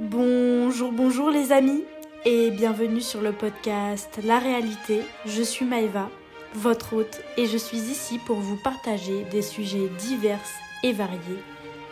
[0.00, 1.84] Bonjour, bonjour les amis
[2.24, 5.02] et bienvenue sur le podcast La réalité.
[5.24, 6.10] Je suis Maëva,
[6.52, 10.40] votre hôte, et je suis ici pour vous partager des sujets divers
[10.82, 11.38] et variés.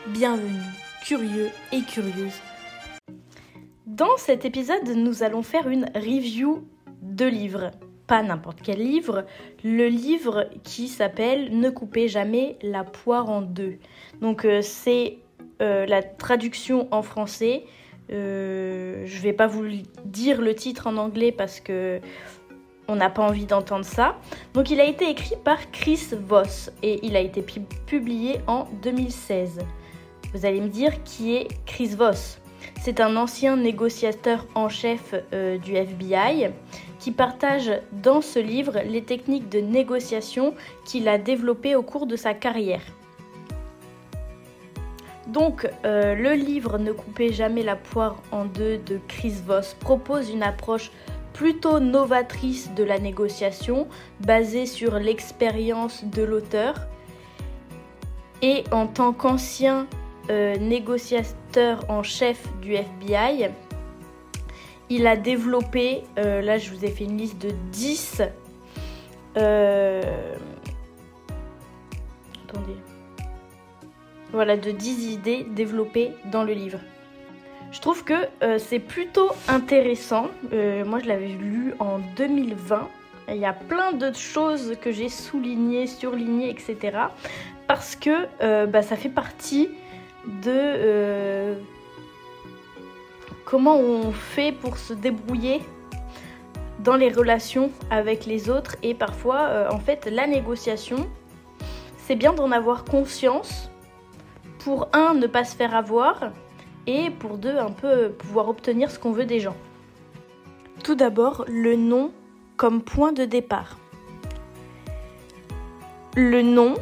[0.08, 0.66] Bienvenue,
[1.04, 2.40] curieux et curieuses.
[3.86, 6.66] Dans cet épisode, nous allons faire une review
[7.03, 7.71] de livres.
[8.09, 9.25] Pas n'importe quel livre,
[9.62, 13.79] le livre qui s'appelle Ne coupez jamais la poire en deux.
[14.21, 15.19] Donc euh, c'est
[15.61, 17.62] euh, la traduction en français.
[18.12, 19.64] Euh, je vais pas vous
[20.05, 22.00] dire le titre en anglais parce que
[22.88, 24.16] on n'a pas envie d'entendre ça.
[24.54, 27.45] Donc il a été écrit par Chris Voss et il a été
[27.87, 29.60] publié en 2016.
[30.34, 32.38] Vous allez me dire qui est Chris Voss
[32.80, 36.51] C'est un ancien négociateur en chef euh, du FBI
[36.98, 40.54] qui partage dans ce livre les techniques de négociation
[40.84, 42.82] qu'il a développées au cours de sa carrière.
[45.32, 50.28] Donc, euh, le livre Ne coupez jamais la poire en deux de Chris Voss propose
[50.30, 50.90] une approche
[51.32, 53.88] plutôt novatrice de la négociation,
[54.20, 56.74] basée sur l'expérience de l'auteur.
[58.42, 59.87] Et en tant qu'ancien
[60.30, 63.48] euh, négociateur en chef du FBI,
[64.91, 68.22] il a développé, euh, là je vous ai fait une liste de 10.
[72.44, 72.76] attendez
[74.33, 76.78] voilà, de 10 idées développées dans le livre.
[77.72, 80.28] Je trouve que euh, c'est plutôt intéressant.
[80.53, 82.88] Euh, moi, je l'avais lu en 2020.
[83.28, 86.99] Il y a plein de choses que j'ai soulignées, surlignées, etc.
[87.66, 89.71] Parce que euh, bah, ça fait partie
[90.44, 91.55] de
[93.47, 95.62] comment on fait pour se débrouiller
[96.81, 98.77] dans les relations avec les autres.
[98.83, 101.09] Et parfois, en fait, la négociation,
[101.97, 103.72] c'est bien d'en avoir conscience
[104.65, 106.31] pour un, ne pas se faire avoir,
[106.87, 109.56] et pour deux, un peu pouvoir obtenir ce qu'on veut des gens.
[110.82, 112.12] Tout d'abord, le nom
[112.56, 113.78] comme point de départ.
[116.16, 116.75] Le nom,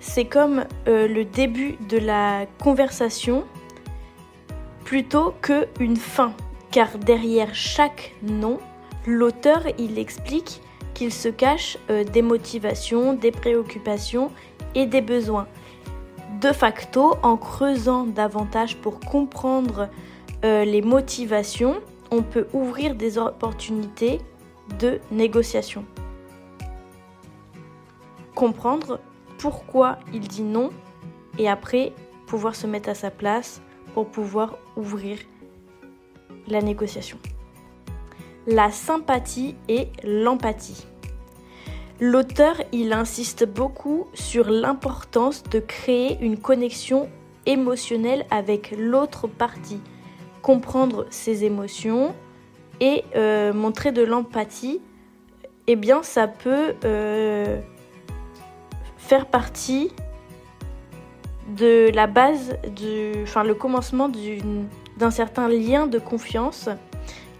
[0.00, 3.44] c'est comme euh, le début de la conversation
[4.84, 6.32] plutôt que une fin,
[6.70, 8.58] car derrière chaque nom,
[9.06, 10.60] l'auteur il explique
[10.94, 14.32] qu'il se cache euh, des motivations, des préoccupations
[14.74, 15.46] et des besoins
[16.40, 19.88] de facto, en creusant davantage pour comprendre
[20.44, 21.80] euh, les motivations,
[22.10, 24.20] on peut ouvrir des opportunités
[24.78, 25.84] de négociation.
[28.34, 29.00] Comprendre
[29.38, 30.70] pourquoi il dit non
[31.38, 31.92] et après
[32.26, 33.60] pouvoir se mettre à sa place
[33.92, 35.18] pour pouvoir ouvrir
[36.48, 37.18] la négociation.
[38.46, 40.86] La sympathie et l'empathie.
[42.00, 47.10] L'auteur, il insiste beaucoup sur l'importance de créer une connexion
[47.44, 49.82] émotionnelle avec l'autre partie,
[50.40, 52.14] comprendre ses émotions
[52.80, 54.80] et euh, montrer de l'empathie.
[55.66, 57.60] Eh bien, ça peut euh,
[58.96, 59.92] faire partie
[61.54, 63.12] de la base, du,
[63.44, 64.10] le commencement
[64.96, 66.70] d'un certain lien de confiance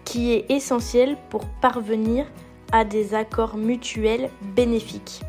[0.04, 2.49] qui est essentiel pour parvenir à
[2.88, 5.20] des accords mutuels bénéfiques.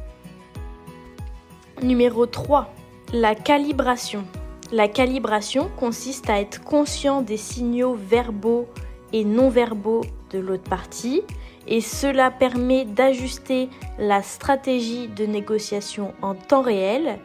[1.82, 2.74] Numéro 3.
[3.14, 4.24] La calibration.
[4.72, 8.68] La calibration consiste à être conscient des signaux verbaux
[9.12, 11.24] et non verbaux de l'autre partie
[11.68, 13.70] et cela permet d'ajuster
[14.00, 17.20] la stratégie de négociation en temps réel,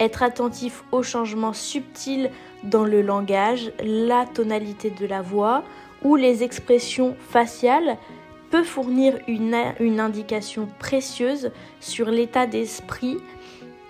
[0.00, 2.30] être attentif aux changements subtils
[2.64, 5.62] dans le langage, la tonalité de la voix
[6.02, 7.96] ou les expressions faciales
[8.50, 9.54] peut fournir une,
[10.00, 11.50] indication précieuse
[11.80, 13.18] sur l'état d'esprit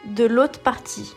[0.07, 1.15] de l'autre partie.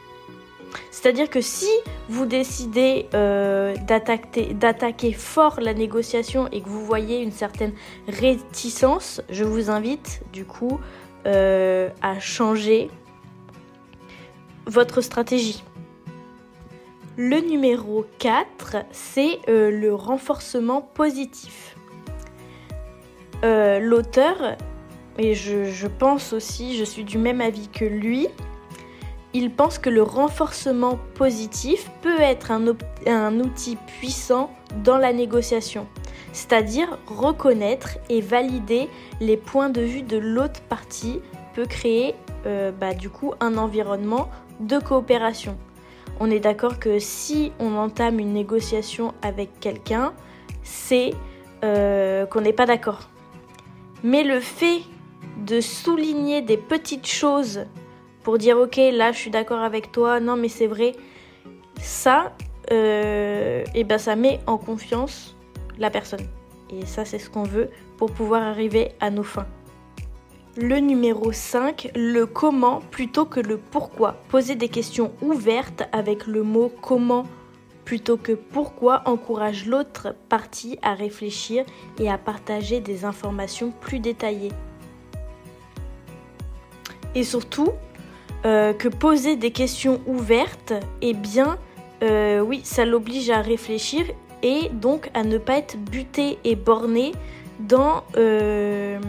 [0.90, 1.70] C'est-à-dire que si
[2.08, 7.74] vous décidez euh, d'attaquer fort la négociation et que vous voyez une certaine
[8.08, 10.80] réticence, je vous invite du coup
[11.26, 12.90] euh, à changer
[14.66, 15.64] votre stratégie.
[17.18, 21.76] Le numéro 4, c'est euh, le renforcement positif.
[23.44, 24.58] Euh, l'auteur,
[25.18, 28.28] et je, pense aussi, je suis du même avis que lui,
[29.34, 34.52] il pense que le renforcement positif peut être un, outil puissant
[34.84, 35.88] dans la négociation,
[36.34, 38.90] c'est-à-dire reconnaître et valider
[39.20, 41.20] les points de vue de l'autre partie
[41.54, 42.16] peut créer
[42.46, 44.30] euh, bah, du coup un environnement
[44.60, 45.58] de coopération.
[46.20, 50.14] On est d'accord que si on entame une négociation avec quelqu'un,
[50.62, 51.12] c'est
[51.64, 53.11] euh, qu'on n'est pas d'accord.
[54.04, 54.82] Mais le fait
[55.46, 57.66] de souligner des petites choses
[58.24, 60.94] pour dire ok là je suis d'accord avec toi, non mais c'est vrai,
[61.80, 62.34] ça
[62.72, 65.36] euh, et ben ça met en confiance
[65.78, 66.28] la personne.
[66.72, 69.48] Et ça, c'est ce qu'on veut pour pouvoir arriver à nos fins.
[70.58, 74.18] Le numéro 5, le comment plutôt que le pourquoi.
[74.30, 77.26] Poser des questions ouvertes avec le mot comment
[77.86, 81.66] plutôt que pourquoi encourage l'autre partie à réfléchir
[82.00, 84.52] et à partager des informations plus détaillées.
[87.16, 87.70] Et surtout,
[88.46, 91.58] euh, que poser des questions ouvertes, eh bien,
[92.02, 94.06] euh, oui, ça l'oblige à réfléchir
[94.42, 97.12] et donc à ne pas être buté et borné
[97.60, 99.00] dans, euh,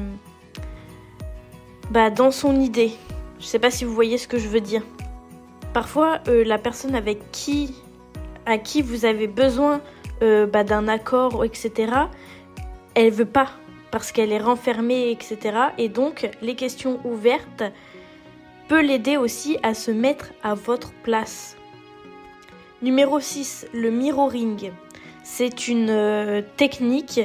[1.90, 2.92] bah, dans son idée.
[3.38, 4.82] Je ne sais pas si vous voyez ce que je veux dire.
[5.72, 7.74] Parfois, la personne avec qui
[8.46, 9.80] à qui vous avez besoin
[10.22, 11.92] euh, bah, d'un accord, etc.,
[12.94, 13.48] elle veut pas
[13.90, 15.38] parce qu'elle est renfermée, etc.
[15.78, 17.62] Et donc, les questions ouvertes
[18.68, 21.56] peut l'aider aussi à se mettre à votre place.
[22.80, 24.72] Numéro 6, le mirroring.
[25.22, 27.20] C'est une euh, technique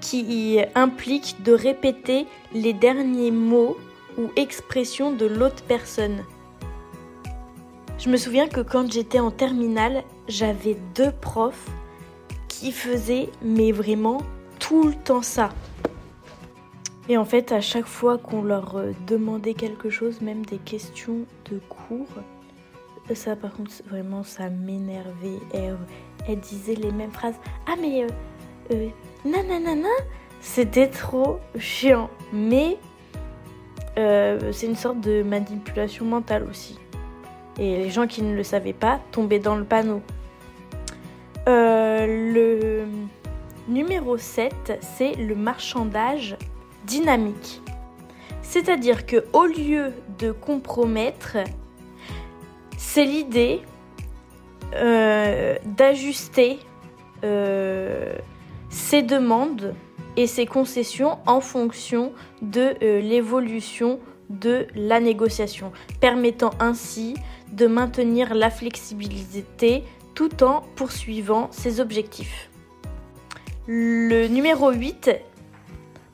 [0.00, 3.76] qui implique de répéter les derniers mots
[4.18, 6.24] ou expressions de l'autre personne.
[7.98, 11.68] Je me souviens que quand j'étais en terminale, j'avais deux profs
[12.48, 14.18] qui faisaient, mais vraiment
[14.58, 15.50] tout le temps ça.
[17.08, 21.20] Et en fait, à chaque fois qu'on leur euh, demandait quelque chose, même des questions
[21.50, 22.08] de cours,
[23.14, 25.38] ça par contre, vraiment, ça m'énervait.
[25.54, 25.76] Elle,
[26.28, 27.36] elle, disait les mêmes phrases.
[27.66, 28.08] Ah mais, euh,
[28.72, 28.88] euh,
[29.24, 29.88] nanana,
[30.40, 32.10] c'était trop chiant.
[32.32, 32.76] Mais
[33.98, 36.78] euh, c'est une sorte de manipulation mentale aussi.
[37.58, 40.02] Et les gens qui ne le savaient pas tombaient dans le panneau.
[41.48, 42.84] Euh, le
[43.68, 46.36] numéro 7, c'est le marchandage
[46.84, 47.62] dynamique.
[48.42, 51.38] C'est-à-dire que au lieu de compromettre,
[52.76, 53.62] c'est l'idée
[54.74, 56.58] euh, d'ajuster
[57.24, 58.14] euh,
[58.68, 59.74] ses demandes
[60.16, 62.12] et ses concessions en fonction
[62.42, 64.00] de l'évolution
[64.30, 67.14] de la négociation, permettant ainsi
[67.56, 72.50] de maintenir la flexibilité tout en poursuivant ses objectifs.
[73.66, 75.10] Le numéro 8,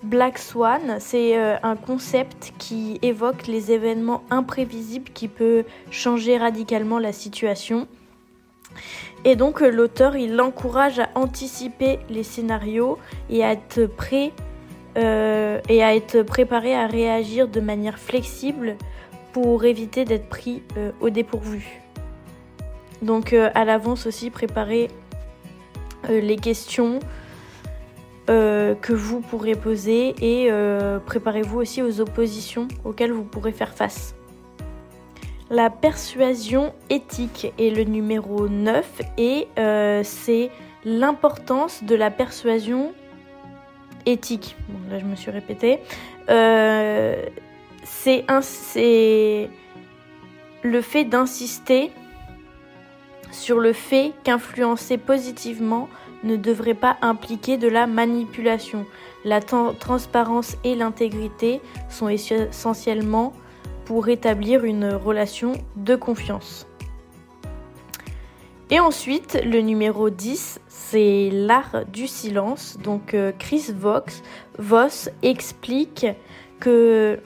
[0.02, 6.98] Black Swan, c'est euh, un concept qui évoque les événements imprévisibles qui peuvent changer radicalement
[6.98, 7.86] la situation.
[9.24, 12.98] Et donc euh, l'auteur, il l'encourage à anticiper les scénarios
[13.30, 14.32] et à être prêt
[14.98, 18.76] euh, et à être préparé à réagir de manière flexible
[19.32, 20.62] pour éviter d'être pris
[21.00, 21.82] au dépourvu.
[23.02, 24.88] Donc euh, à l'avance aussi, préparez
[26.08, 27.00] euh, les questions
[28.30, 30.50] euh, que vous pourrez poser et
[31.04, 34.14] préparez-vous aussi aux oppositions auxquelles vous pourrez faire face.
[35.50, 39.48] La persuasion éthique est le numéro 9 et
[40.04, 40.50] c'est
[40.84, 42.92] l'importance de la persuasion
[44.06, 44.56] éthique.
[44.68, 45.80] Bon, là je me suis répétée.
[47.82, 48.24] C'est
[50.62, 51.90] le fait d'insister
[53.30, 55.88] sur le fait qu'influencer positivement
[56.22, 58.86] ne devrait pas impliquer de la manipulation.
[59.24, 63.32] La transparence et l'intégrité sont essentiellement
[63.84, 66.66] pour établir une relation de confiance.
[68.70, 72.78] Et ensuite, le numéro 10, c'est l'art du silence.
[72.82, 74.22] Donc euh, Chris Vox,
[74.58, 76.06] Voss explique
[76.58, 77.18] que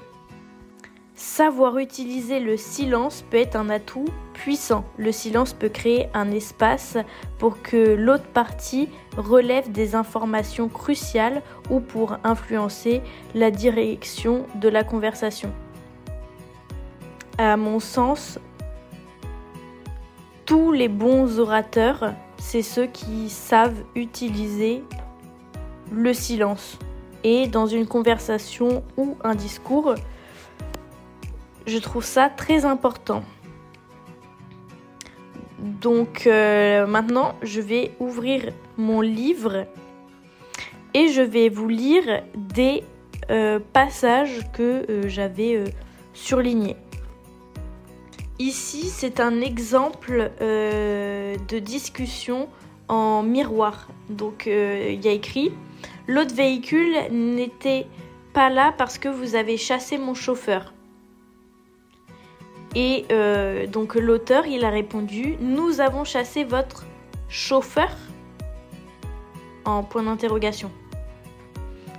[1.19, 4.05] Savoir utiliser le silence peut être un atout
[4.35, 4.85] puissant.
[4.99, 6.99] Le silence peut créer un espace
[7.39, 13.01] pour que l'autre partie relève des informations cruciales ou pour influencer
[13.35, 15.51] la direction de la conversation.
[17.39, 18.39] À mon sens,
[20.45, 24.85] tous les bons orateurs, c'est ceux qui savent utiliser
[25.91, 26.79] le silence.
[27.25, 29.95] Et dans une conversation ou un discours,
[31.67, 33.23] je trouve ça très important.
[35.59, 39.67] Donc euh, maintenant, je vais ouvrir mon livre
[40.95, 42.85] et je vais vous lire des
[43.31, 45.65] euh, passages que euh, j'avais
[46.15, 46.77] surlignés.
[48.39, 52.49] Ici, c'est un exemple de discussion
[52.87, 53.89] en miroir.
[54.11, 55.53] Donc, il y a écrit
[56.07, 57.87] L'autre véhicule n'était
[58.35, 60.75] pas là parce que vous avez chassé mon chauffeur.
[62.77, 66.85] Et euh, donc l'auteur, il a répondu Nous avons chassé votre
[67.27, 67.89] chauffeur
[69.65, 70.71] En point d'interrogation.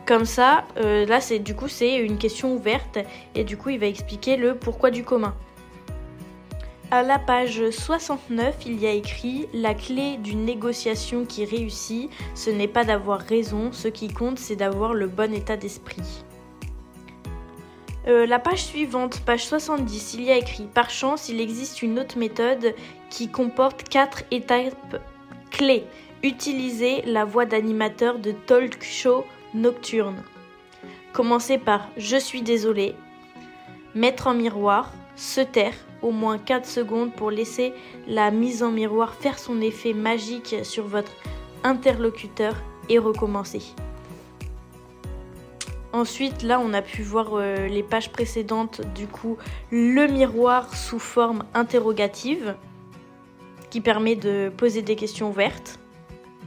[0.05, 2.99] Comme ça, euh, là, c'est du coup, c'est une question ouverte
[3.33, 5.35] et du coup, il va expliquer le pourquoi du commun.
[6.91, 12.51] À la page 69, il y a écrit La clé d'une négociation qui réussit, ce
[12.51, 16.23] n'est pas d'avoir raison, ce qui compte, c'est d'avoir le bon état d'esprit.
[18.07, 21.99] Euh, la page suivante, page 70, il y a écrit Par chance, il existe une
[21.99, 22.73] autre méthode
[23.09, 25.01] qui comporte quatre étapes
[25.51, 25.83] clés.
[26.23, 30.23] Utilisez la voix d'animateur de talk show nocturne.
[31.11, 32.95] Commencez par Je suis désolé,
[33.93, 37.73] mettre en miroir, se taire, au moins 4 secondes pour laisser
[38.07, 41.11] la mise en miroir faire son effet magique sur votre
[41.63, 42.55] interlocuteur
[42.87, 43.63] et recommencer.
[45.97, 49.35] Ensuite, là, on a pu voir euh, les pages précédentes, du coup,
[49.71, 52.53] le miroir sous forme interrogative,
[53.71, 55.79] qui permet de poser des questions ouvertes.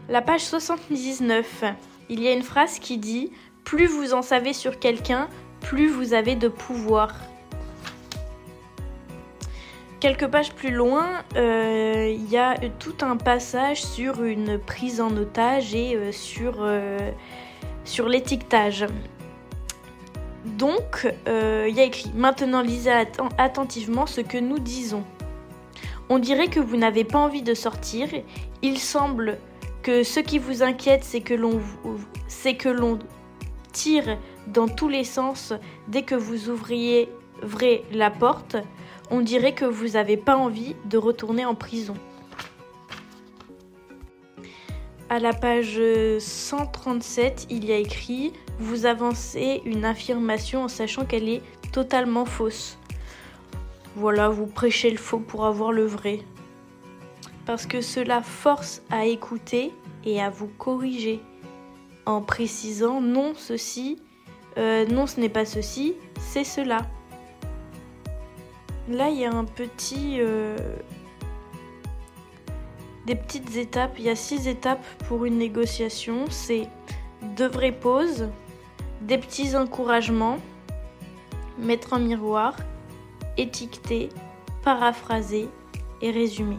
[0.09, 1.64] La page 79,
[2.09, 3.33] il y a une phrase qui dit
[3.64, 5.28] Plus vous en savez sur quelqu'un,
[5.61, 7.12] plus vous avez de pouvoir.
[9.99, 15.11] Quelques pages plus loin, euh, il y a tout un passage sur une prise en
[15.16, 16.64] otage et euh, sur,
[17.83, 18.87] sur l'étiquetage.
[20.44, 22.92] Donc, il y a écrit Maintenant lisez
[23.38, 25.04] attentivement ce que nous disons.
[26.09, 28.09] On dirait que vous n'avez pas envie de sortir.
[28.62, 29.38] Il semble
[29.82, 31.61] que ce qui vous inquiète, c'est que l'on
[32.26, 32.99] c'est que l'on
[33.73, 35.52] tire dans tous les sens
[35.88, 37.09] dès que vous ouvriez
[37.92, 38.56] la porte
[39.11, 41.94] on dirait que vous n'avez pas envie de retourner en prison.
[45.09, 45.80] À la page
[46.20, 52.79] 137, il y a écrit Vous avancez une affirmation en sachant qu'elle est totalement fausse.
[53.97, 56.21] Voilà, vous prêchez le faux pour avoir le vrai.
[57.47, 59.73] Parce que cela force à écouter
[60.05, 61.21] et à vous corriger
[62.07, 63.99] en précisant non ceci,
[64.59, 66.87] euh, non ce n'est pas ceci, c'est cela.
[68.88, 70.17] Là, il y a un petit.
[70.19, 70.57] Euh,
[73.07, 73.95] des petites étapes.
[73.99, 76.26] Il y a six étapes pour une négociation.
[76.29, 76.69] C'est
[77.37, 78.29] de vraies pauses,
[79.00, 80.38] des petits encouragements,
[81.59, 82.57] mettre en miroir,
[83.37, 84.09] étiqueter,
[84.62, 85.49] paraphraser
[86.02, 86.59] et résumer.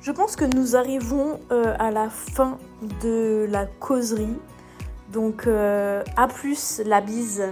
[0.00, 2.58] Je pense que nous arrivons euh, à la fin
[3.02, 4.38] de la causerie.
[5.12, 7.44] Donc, euh, à plus la bise.